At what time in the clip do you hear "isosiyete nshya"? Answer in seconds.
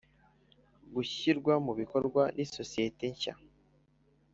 2.45-3.33